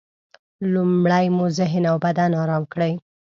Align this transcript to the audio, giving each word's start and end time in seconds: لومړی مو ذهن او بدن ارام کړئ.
لومړی 0.73 1.25
مو 1.35 1.45
ذهن 1.57 1.83
او 1.91 1.97
بدن 2.05 2.29
ارام 2.43 2.63
کړئ. 2.73 2.93